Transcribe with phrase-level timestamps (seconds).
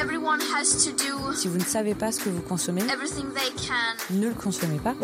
[0.00, 3.50] Everyone has to do Si vous ne savez pas ce que vous consommez, everything they
[3.56, 4.14] can.
[4.16, 4.94] ne le consommez pas.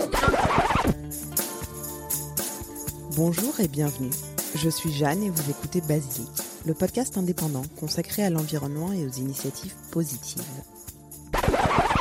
[3.16, 4.10] Bonjour et bienvenue.
[4.54, 6.28] Je suis Jeanne et vous écoutez Basilic,
[6.66, 10.42] le podcast indépendant consacré à l'environnement et aux initiatives positives.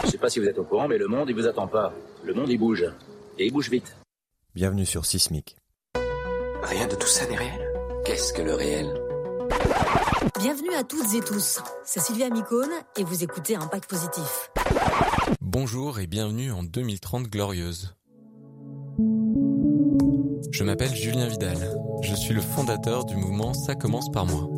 [0.03, 1.93] Je sais pas si vous êtes au courant, mais le monde, il vous attend pas.
[2.23, 2.85] Le monde, il bouge.
[3.39, 3.95] Et il bouge vite.
[4.53, 5.57] Bienvenue sur Sismic.
[6.61, 7.71] Rien de tout ça n'est réel.
[8.05, 8.93] Qu'est-ce que le réel?
[10.39, 14.51] Bienvenue à toutes et tous, c'est Sylvia Micone et vous écoutez Impact Positif.
[15.41, 17.95] Bonjour et bienvenue en 2030 glorieuse.
[20.51, 21.57] Je m'appelle Julien Vidal.
[22.01, 24.49] Je suis le fondateur du mouvement Ça commence par moi.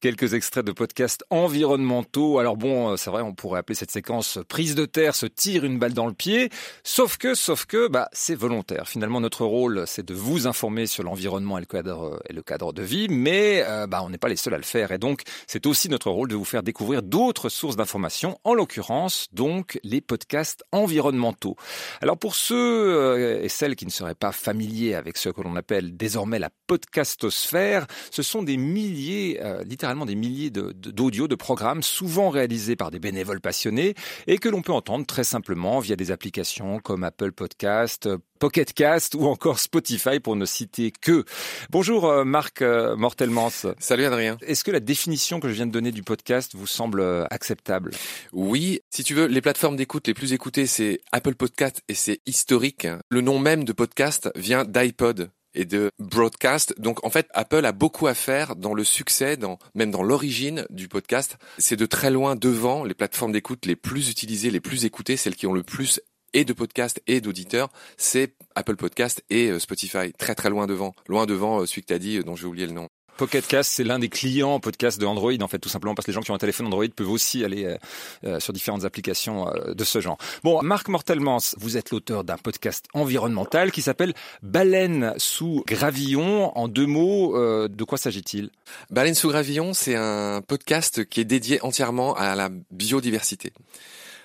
[0.00, 2.38] Quelques extraits de podcasts environnementaux.
[2.38, 5.64] Alors bon, euh, c'est vrai, on pourrait appeler cette séquence prise de terre, se tire
[5.64, 6.50] une balle dans le pied.
[6.84, 8.86] Sauf que, sauf que, bah, c'est volontaire.
[8.86, 13.64] Finalement, notre rôle, c'est de vous informer sur l'environnement et le cadre, de vie, mais
[13.66, 14.92] euh, bah, on n'est pas les seuls à le faire.
[14.92, 19.26] Et donc, c'est aussi notre rôle de vous faire découvrir d'autres sources d'informations, en l'occurrence,
[19.32, 21.56] donc, les podcasts environnementaux.
[22.00, 25.56] Alors, pour ceux euh, et celles qui ne seraient pas familiers avec ce que l'on
[25.56, 31.28] appelle désormais la podcastosphère, ce sont des milliers, euh, littéralement des milliers d'audios, de, d'audios,
[31.28, 33.94] de programmes, souvent réalisés par des bénévoles passionnés
[34.26, 38.08] et que l'on peut entendre très simplement via des applications comme Apple Podcast,
[38.38, 41.24] Pocket Cast ou encore Spotify pour ne citer que.
[41.70, 43.74] Bonjour euh, Marc euh, Mortelmans.
[43.78, 44.38] Salut Adrien.
[44.42, 47.90] Est-ce que la définition que je viens de donner du podcast vous semble euh, acceptable?
[48.32, 52.20] Oui, si tu veux, les plateformes d'écoute les plus écoutées, c'est Apple Podcast et c'est
[52.26, 52.86] historique.
[53.10, 56.74] Le nom même de podcast vient d'iPod et de broadcast.
[56.78, 60.64] Donc en fait, Apple a beaucoup à faire dans le succès, dans, même dans l'origine
[60.70, 61.36] du podcast.
[61.58, 65.36] C'est de très loin devant les plateformes d'écoute les plus utilisées, les plus écoutées, celles
[65.36, 66.00] qui ont le plus
[66.34, 71.26] et de podcasts et d'auditeurs, c'est Apple Podcast et Spotify, très très loin devant, loin
[71.26, 72.88] devant celui que tu as dit, dont j'ai oublié le nom.
[73.18, 76.12] Pocket Cast, c'est l'un des clients podcast de Android, en fait, tout simplement parce que
[76.12, 77.76] les gens qui ont un téléphone Android peuvent aussi aller
[78.24, 80.18] euh, sur différentes applications euh, de ce genre.
[80.44, 86.56] Bon, Marc Mortelmans, vous êtes l'auteur d'un podcast environnemental qui s'appelle Baleine sous gravillon.
[86.56, 88.50] En deux mots, euh, de quoi s'agit-il?
[88.90, 93.52] Baleine sous gravillon, c'est un podcast qui est dédié entièrement à la biodiversité.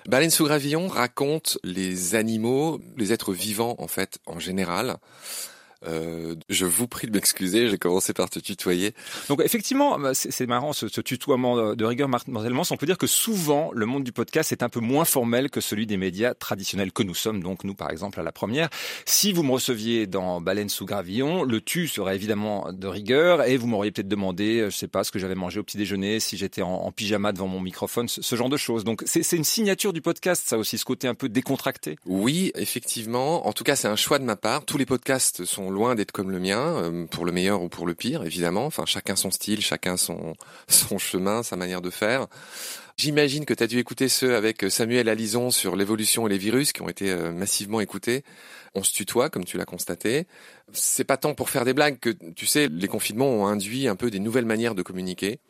[0.06, 4.98] Baleine sous gravillon raconte les animaux, les êtres vivants en fait en général.
[5.86, 8.94] Euh, je vous prie de m'excuser, j'ai commencé par te tutoyer.
[9.28, 12.62] Donc effectivement, c'est marrant ce, ce, tutoiement de rigueur mortellement.
[12.70, 15.60] On peut dire que souvent le monde du podcast est un peu moins formel que
[15.60, 17.42] celui des médias traditionnels que nous sommes.
[17.42, 18.68] Donc nous, par exemple, à la première,
[19.04, 23.56] si vous me receviez dans Baleine sous gravillon, le tu serait évidemment de rigueur et
[23.56, 26.36] vous m'auriez peut-être demandé, je sais pas, ce que j'avais mangé au petit déjeuner, si
[26.36, 28.84] j'étais en, en, pyjama devant mon microphone, ce, ce genre de choses.
[28.84, 31.96] Donc c'est une signature du podcast, ça aussi, ce côté un peu décontracté.
[32.06, 33.46] Oui, effectivement.
[33.46, 34.64] En tout cas, c'est un choix de ma part.
[34.64, 37.94] Tous les podcasts sont loin d'être comme le mien, pour le meilleur ou pour le
[37.94, 38.64] pire, évidemment.
[38.66, 40.34] Enfin, chacun son style, chacun son,
[40.68, 42.26] son chemin, sa manière de faire.
[42.96, 46.72] J'imagine que tu as dû écouter ceux avec Samuel Alison sur l'évolution et les virus
[46.72, 48.22] qui ont été massivement écoutés.
[48.76, 50.26] On se tutoie, comme tu l'as constaté.
[50.74, 53.96] C'est pas tant pour faire des blagues que, tu sais, les confinements ont induit un
[53.96, 55.40] peu des nouvelles manières de communiquer.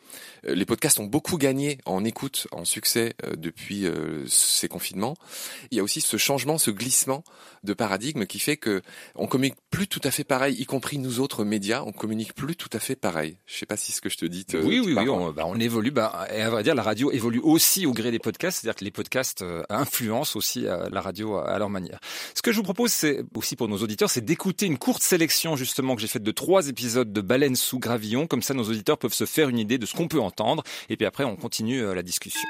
[0.45, 3.87] Les podcasts ont beaucoup gagné en écoute, en succès depuis
[4.29, 5.17] ces confinements.
[5.71, 7.25] Il y a aussi ce changement, ce glissement
[7.65, 8.83] de paradigme qui fait que
[9.15, 12.57] on communique plus tout à fait pareil, y compris nous autres médias, on communique plus
[12.57, 13.39] tout à fait pareil.
[13.47, 14.45] Je sais pas si ce que je te dis.
[14.45, 15.91] Te, oui, te oui, oui, on, bah, on, évolue.
[15.91, 18.85] Bah, et à vrai dire, la radio évolue aussi au gré des podcasts, c'est-à-dire que
[18.85, 21.99] les podcasts euh, influencent aussi euh, la radio à leur manière.
[22.35, 25.55] Ce que je vous propose, c'est aussi pour nos auditeurs, c'est d'écouter une courte sélection
[25.55, 28.27] justement que j'ai faite de trois épisodes de Baleine sous gravillon.
[28.27, 30.65] Comme ça, nos auditeurs peuvent se faire une idée de ce qu'on peut entendre.
[30.89, 32.41] Et puis après, on continue euh, la discussion.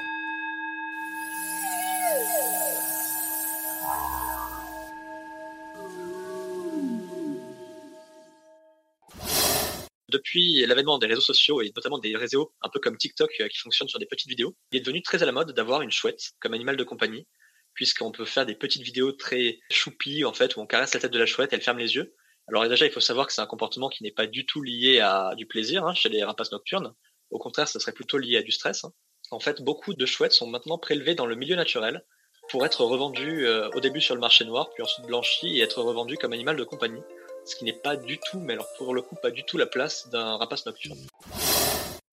[10.09, 13.89] depuis l'avènement des réseaux sociaux et notamment des réseaux un peu comme TikTok qui fonctionnent
[13.89, 16.53] sur des petites vidéos, il est devenu très à la mode d'avoir une chouette comme
[16.53, 17.27] animal de compagnie,
[17.73, 21.11] puisqu'on peut faire des petites vidéos très choupies en fait où on caresse la tête
[21.11, 22.15] de la chouette, elle ferme les yeux.
[22.47, 24.99] Alors déjà, il faut savoir que c'est un comportement qui n'est pas du tout lié
[24.99, 26.93] à du plaisir hein, chez les rapaces nocturnes.
[27.31, 28.83] Au contraire, ça serait plutôt lié à du stress.
[28.83, 28.93] Hein.
[29.31, 32.05] En fait, beaucoup de chouettes sont maintenant prélevées dans le milieu naturel
[32.49, 35.81] pour être revendues euh, au début sur le marché noir, puis ensuite blanchies et être
[35.81, 37.01] revendues comme animal de compagnie
[37.45, 39.67] ce qui n'est pas du tout, mais alors pour le coup, pas du tout la
[39.67, 40.97] place d'un rapace nocturne.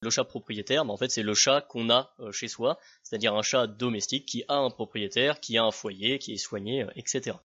[0.01, 3.35] Le chat propriétaire, mais en fait, c'est le chat qu'on a euh, chez soi, c'est-à-dire
[3.35, 6.91] un chat domestique qui a un propriétaire, qui a un foyer, qui est soigné, euh,
[6.97, 7.37] etc.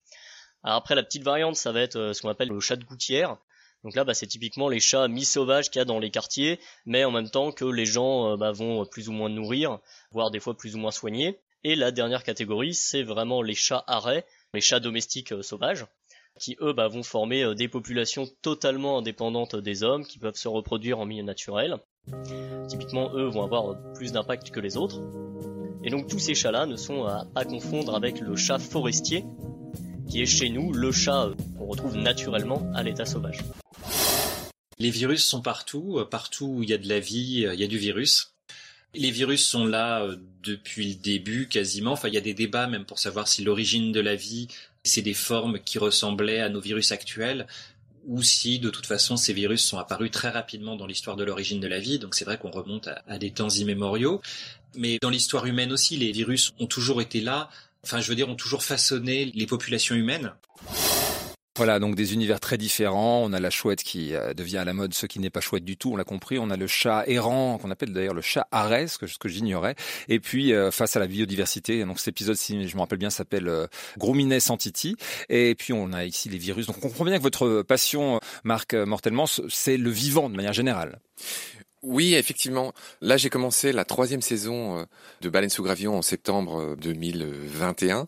[0.68, 3.36] Après, la petite variante, ça va être euh, ce qu'on appelle le chat de gouttière.
[3.84, 7.04] Donc là, bah, c'est typiquement les chats mi-sauvages qu'il y a dans les quartiers, mais
[7.04, 9.78] en même temps que les gens bah, vont plus ou moins nourrir,
[10.10, 11.38] voire des fois plus ou moins soigner.
[11.62, 15.86] Et la dernière catégorie, c'est vraiment les chats arrêts, les chats domestiques sauvages.
[16.40, 20.98] qui eux bah, vont former des populations totalement indépendantes des hommes, qui peuvent se reproduire
[20.98, 21.78] en milieu naturel.
[22.68, 25.00] Typiquement, eux vont avoir plus d'impact que les autres.
[25.84, 29.24] Et donc tous ces chats-là ne sont à pas confondre avec le chat forestier,
[30.08, 33.38] qui est chez nous le chat qu'on retrouve naturellement à l'état sauvage.
[34.78, 37.66] Les virus sont partout, partout où il y a de la vie, il y a
[37.66, 38.34] du virus.
[38.94, 40.06] Les virus sont là
[40.42, 41.92] depuis le début quasiment.
[41.92, 44.48] Enfin, il y a des débats même pour savoir si l'origine de la vie,
[44.84, 47.46] c'est des formes qui ressemblaient à nos virus actuels
[48.06, 51.60] ou si de toute façon ces virus sont apparus très rapidement dans l'histoire de l'origine
[51.60, 51.98] de la vie.
[51.98, 54.22] Donc c'est vrai qu'on remonte à, à, des temps immémoriaux.
[54.76, 57.50] Mais dans l'histoire humaine aussi, les virus ont toujours été là.
[57.86, 60.32] Enfin, je veux dire, ont toujours façonné les populations humaines.
[61.56, 63.22] Voilà, donc des univers très différents.
[63.24, 65.64] On a la chouette qui euh, devient à la mode, ce qui n'est pas chouette
[65.64, 66.36] du tout, on l'a compris.
[66.40, 69.76] On a le chat errant, qu'on appelle d'ailleurs le chat Arès, que, ce que j'ignorais.
[70.08, 73.08] Et puis, euh, face à la biodiversité, donc cet épisode, si je me rappelle bien,
[73.08, 73.68] s'appelle euh,
[73.98, 74.96] Gromines Santiti.
[75.28, 76.66] Et puis, on a ici les virus.
[76.66, 80.98] Donc, on comprend bien que votre passion, Marc Mortellement, c'est le vivant de manière générale.
[81.88, 82.72] Oui, effectivement.
[83.00, 84.84] Là, j'ai commencé la troisième saison euh,
[85.20, 88.00] de Baleine sous Gravillon en septembre 2021.
[88.00, 88.04] Euh,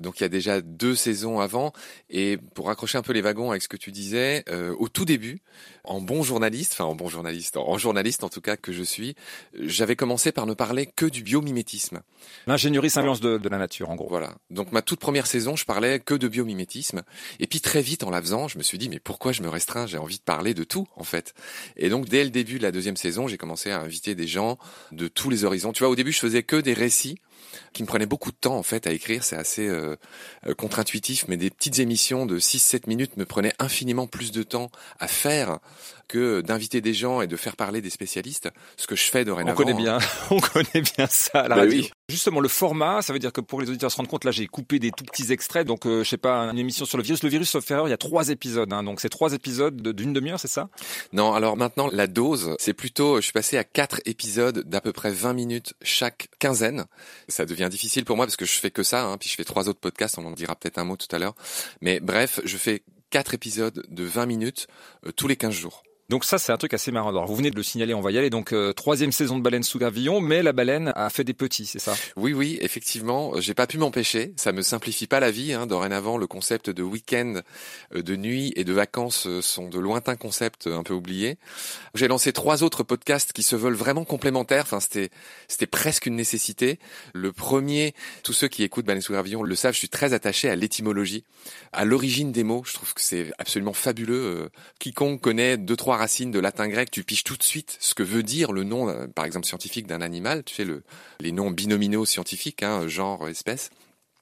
[0.00, 1.74] Donc, il y a déjà deux saisons avant.
[2.08, 5.04] Et pour raccrocher un peu les wagons avec ce que tu disais, euh, au tout
[5.04, 5.42] début,
[5.84, 9.14] en bon journaliste, enfin en bon journaliste, en journaliste en tout cas que je suis,
[9.58, 12.00] j'avais commencé par ne parler que du biomimétisme.
[12.46, 14.08] L'ingénierie symbiose de, de, la nature, en gros.
[14.08, 14.36] Voilà.
[14.50, 17.02] Donc ma toute première saison, je parlais que de biomimétisme.
[17.40, 19.48] Et puis très vite, en la faisant, je me suis dit, mais pourquoi je me
[19.50, 19.86] restreins?
[19.86, 21.34] J'ai envie de parler de tout, en fait.
[21.76, 24.58] Et donc dès le début de la deuxième saison, j'ai commencé à inviter des gens
[24.92, 25.72] de tous les horizons.
[25.72, 27.18] Tu vois, au début, je faisais que des récits
[27.72, 29.96] qui me prenaient beaucoup de temps en fait à écrire, c'est assez euh,
[30.56, 34.70] contre-intuitif, mais des petites émissions de 6-7 minutes me prenaient infiniment plus de temps
[35.00, 35.58] à faire
[36.08, 39.60] que d'inviter des gens et de faire parler des spécialistes, ce que je fais dorénavant.
[39.60, 39.98] On connaît bien,
[40.30, 41.82] on connaît bien ça à la bah radio.
[41.82, 41.90] Oui.
[42.10, 44.46] Justement, le format, ça veut dire que pour les auditeurs se rendre compte, là j'ai
[44.46, 47.22] coupé des tout petits extraits, donc euh, je sais pas, une émission sur le virus.
[47.22, 50.14] Le virus, sauf erreur, il y a trois épisodes, hein, donc c'est trois épisodes d'une
[50.14, 50.70] demi-heure, c'est ça?
[51.12, 54.92] Non, alors maintenant la dose, c'est plutôt, je suis passé à quatre épisodes d'à peu
[54.92, 56.86] près 20 minutes chaque quinzaine.
[57.28, 59.44] Ça devient difficile pour moi parce que je fais que ça, hein, puis je fais
[59.44, 61.34] trois autres podcasts, on en dira peut-être un mot tout à l'heure.
[61.82, 64.66] Mais bref, je fais quatre épisodes de 20 minutes
[65.06, 65.82] euh, tous les 15 jours.
[66.08, 67.10] Donc ça, c'est un truc assez marrant.
[67.10, 68.30] Alors, vous venez de le signaler, on va y aller.
[68.30, 71.66] Donc, euh, troisième saison de Baleine sous gravillon, mais la baleine a fait des petits,
[71.66, 71.94] c'est ça?
[72.16, 73.38] Oui, oui, effectivement.
[73.40, 74.32] J'ai pas pu m'empêcher.
[74.36, 75.52] Ça me simplifie pas la vie.
[75.52, 75.66] Hein.
[75.66, 77.42] Dorénavant, le concept de week-end,
[77.94, 81.36] euh, de nuit et de vacances euh, sont de lointains concepts un peu oubliés.
[81.94, 84.62] J'ai lancé trois autres podcasts qui se veulent vraiment complémentaires.
[84.62, 85.10] Enfin, c'était
[85.46, 86.78] c'était presque une nécessité.
[87.12, 89.74] Le premier, tous ceux qui écoutent Baleine sous gravillon le savent.
[89.74, 91.24] Je suis très attaché à l'étymologie,
[91.74, 92.62] à l'origine des mots.
[92.64, 94.48] Je trouve que c'est absolument fabuleux.
[94.78, 98.02] Quiconque connaît deux trois racines de latin grec, tu piches tout de suite ce que
[98.02, 100.44] veut dire le nom, euh, par exemple scientifique d'un animal.
[100.44, 100.82] Tu sais le,
[101.20, 103.70] les noms binominaux scientifiques, hein, genre, espèce.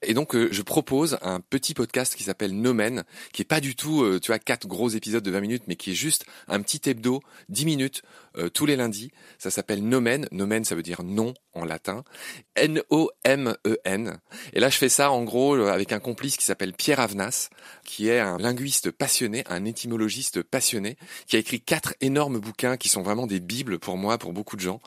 [0.03, 3.75] Et donc euh, je propose un petit podcast qui s'appelle Nomen, qui est pas du
[3.75, 6.61] tout, euh, tu vois, quatre gros épisodes de 20 minutes, mais qui est juste un
[6.61, 8.03] petit hebdo, 10 minutes,
[8.37, 9.11] euh, tous les lundis.
[9.39, 10.29] Ça s'appelle Nomen.
[10.33, 12.05] Nomen, ça veut dire non en latin.
[12.57, 14.19] N-O-M-E-N.
[14.53, 17.49] Et là, je fais ça en gros avec un complice qui s'appelle Pierre Avenas,
[17.85, 22.91] qui est un linguiste passionné, un étymologiste passionné, qui a écrit quatre énormes bouquins qui
[22.91, 24.81] sont vraiment des bibles pour moi, pour beaucoup de gens,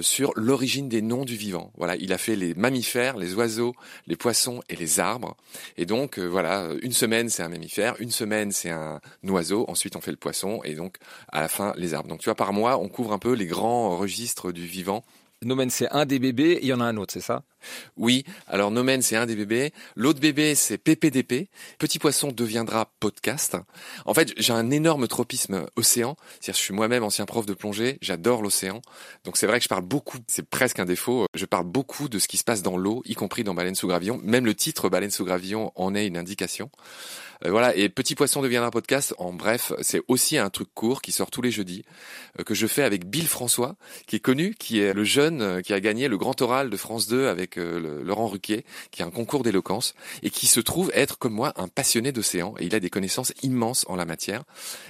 [0.00, 1.72] sur l'origine des noms du vivant.
[1.76, 3.74] Voilà, il a fait les mammifères, les oiseaux,
[4.06, 5.36] les poissons et les arbres.
[5.76, 9.96] Et donc euh, voilà, une semaine c'est un mammifère, une semaine c'est un oiseau, ensuite
[9.96, 10.96] on fait le poisson et donc
[11.32, 12.08] à la fin les arbres.
[12.08, 15.04] Donc tu vois par mois on couvre un peu les grands registres du vivant.
[15.42, 17.42] Nomen c'est un des bébés, il y en a un autre, c'est ça?
[17.96, 23.56] Oui, alors Nomen c'est un des bébés, l'autre bébé c'est PPDP, Petit Poisson deviendra podcast.
[24.04, 27.98] En fait j'ai un énorme tropisme océan, c'est-à-dire je suis moi-même ancien prof de plongée,
[28.00, 28.82] j'adore l'océan,
[29.24, 32.18] donc c'est vrai que je parle beaucoup, c'est presque un défaut, je parle beaucoup de
[32.18, 34.88] ce qui se passe dans l'eau, y compris dans Baleine sous gravillon, même le titre
[34.88, 36.70] Baleine sous gravillon en est une indication.
[37.44, 41.12] Euh, voilà, et Petit Poisson deviendra podcast, en bref, c'est aussi un truc court qui
[41.12, 41.84] sort tous les jeudis,
[42.40, 45.60] euh, que je fais avec Bill François, qui est connu, qui est le jeune euh,
[45.60, 49.04] qui a gagné le grand oral de France 2 avec le, Laurent Ruquier, qui est
[49.04, 52.74] un concours d'éloquence, et qui se trouve être, comme moi, un passionné d'océan, et il
[52.74, 54.44] a des connaissances immenses en la matière.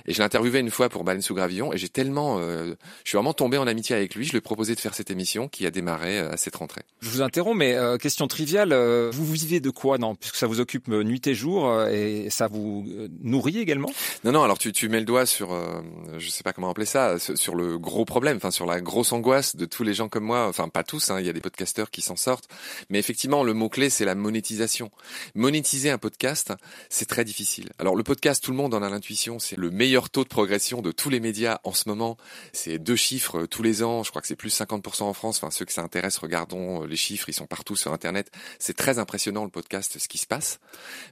[0.06, 3.16] Et je l'ai interviewé une fois pour Baleine sous Gravillon, et j'ai tellement, je suis
[3.16, 5.66] vraiment tombé en amitié avec lui, je lui ai proposé de faire cette émission qui
[5.66, 6.82] a démarré à cette rentrée.
[7.00, 8.74] Je vous interromps, mais question triviale,
[9.10, 10.14] vous vivez de quoi, non?
[10.14, 12.86] Puisque ça vous occupe nuit et jour, et ça vous
[13.22, 13.90] nourrit également?
[14.24, 14.42] Non, non.
[14.42, 15.80] Alors tu, tu mets le doigt sur, euh,
[16.18, 19.56] je sais pas comment appeler ça, sur le gros problème, enfin sur la grosse angoisse
[19.56, 20.46] de tous les gens comme moi.
[20.48, 22.45] Enfin pas tous, hein, il y a des podcasteurs qui s'en sortent.
[22.90, 24.90] Mais effectivement, le mot-clé, c'est la monétisation.
[25.34, 26.52] Monétiser un podcast,
[26.88, 27.70] c'est très difficile.
[27.78, 30.82] Alors le podcast, tout le monde en a l'intuition, c'est le meilleur taux de progression
[30.82, 32.16] de tous les médias en ce moment.
[32.52, 35.38] C'est deux chiffres tous les ans, je crois que c'est plus 50% en France.
[35.38, 38.30] Enfin, ceux que ça intéresse, regardons les chiffres, ils sont partout sur Internet.
[38.58, 40.60] C'est très impressionnant le podcast, ce qui se passe.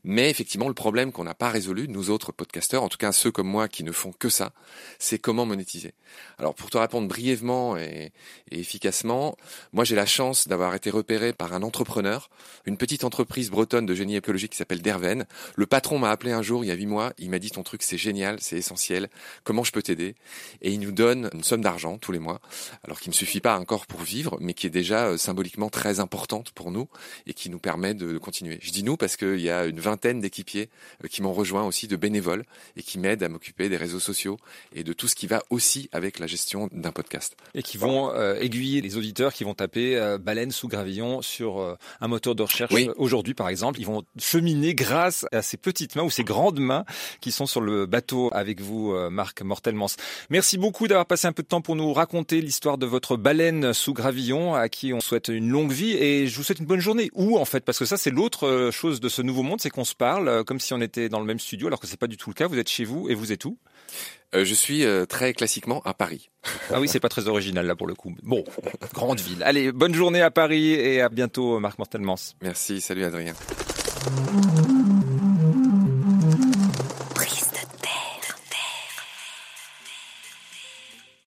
[0.05, 3.31] Mais effectivement, le problème qu'on n'a pas résolu, nous autres podcasteurs, en tout cas ceux
[3.31, 4.53] comme moi qui ne font que ça,
[4.99, 5.95] c'est comment monétiser.
[6.39, 8.13] Alors pour te répondre brièvement et
[8.51, 9.37] efficacement,
[9.73, 12.29] moi j'ai la chance d'avoir été repéré par un entrepreneur,
[12.67, 15.27] une petite entreprise bretonne de génie écologique qui s'appelle Derven.
[15.57, 17.63] Le patron m'a appelé un jour il y a huit mois, il m'a dit ton
[17.63, 19.09] truc c'est génial, c'est essentiel,
[19.45, 20.15] comment je peux t'aider?
[20.63, 22.41] Et il nous donne une somme d'argent tous les mois,
[22.85, 26.01] alors qu'il ne suffit pas encore pour vivre, mais qui est déjà euh, symboliquement très
[26.01, 26.89] importante pour nous
[27.27, 28.59] et qui nous permet de continuer.
[28.61, 30.69] Je dis nous parce qu'il y a une vingtaine d'équipiers
[31.05, 32.45] euh, qui m'ont rejoint aussi de bénévoles
[32.77, 34.37] et qui m'aident à m'occuper des réseaux sociaux
[34.75, 37.37] et de tout ce qui va aussi avec la gestion d'un podcast.
[37.55, 41.77] Et qui vont euh, aiguiller les auditeurs qui vont taper baleine sous gravillon sur euh,
[42.01, 42.89] un moteur de recherche Oui.
[42.97, 43.81] aujourd'hui par exemple.
[43.81, 46.85] Ils vont cheminer grâce à ces petites mains ou ces grandes mains
[47.21, 49.89] qui sont sur le bateau avec vous, euh, Marc Mortelmans.
[50.31, 53.73] Merci beaucoup d'avoir passé un peu de temps pour nous raconter l'histoire de votre baleine
[53.73, 56.81] sous gravillon à qui on souhaite une longue vie et je vous souhaite une bonne
[56.81, 57.11] journée.
[57.15, 57.65] Où en fait?
[57.65, 60.29] Parce que ça c'est l'autre euh, chose de ce nouveau monde, c'est qu'on se parle
[60.29, 62.31] euh, comme si on était dans le même studio alors que c'est pas du tout
[62.31, 62.47] le cas.
[62.47, 63.59] Vous êtes chez vous et vous êtes où?
[64.35, 66.31] Euh, je suis euh, très classiquement à Paris.
[66.71, 68.15] Ah oui, c'est pas très original là pour le coup.
[68.23, 68.45] Bon,
[68.95, 69.43] grande ville.
[69.43, 72.17] Allez, bonne journée à Paris et à bientôt Marc Mortelmans.
[72.43, 73.35] Merci, salut Adrien.